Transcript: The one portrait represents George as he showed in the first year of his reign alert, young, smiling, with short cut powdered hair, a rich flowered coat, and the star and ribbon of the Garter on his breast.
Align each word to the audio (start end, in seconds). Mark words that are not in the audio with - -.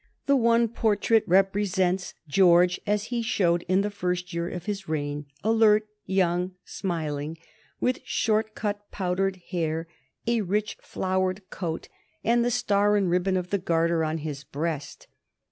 The 0.25 0.35
one 0.35 0.67
portrait 0.67 1.23
represents 1.27 2.15
George 2.27 2.79
as 2.87 3.03
he 3.13 3.21
showed 3.21 3.61
in 3.67 3.81
the 3.81 3.91
first 3.91 4.33
year 4.33 4.49
of 4.49 4.65
his 4.65 4.89
reign 4.89 5.27
alert, 5.43 5.87
young, 6.07 6.55
smiling, 6.65 7.37
with 7.79 7.99
short 8.03 8.55
cut 8.55 8.89
powdered 8.89 9.39
hair, 9.51 9.87
a 10.25 10.41
rich 10.41 10.77
flowered 10.81 11.47
coat, 11.51 11.87
and 12.23 12.43
the 12.43 12.49
star 12.49 12.95
and 12.97 13.11
ribbon 13.11 13.37
of 13.37 13.51
the 13.51 13.59
Garter 13.59 14.03
on 14.03 14.17
his 14.17 14.43
breast. 14.43 15.05